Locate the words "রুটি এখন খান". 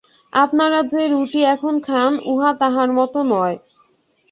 1.07-2.11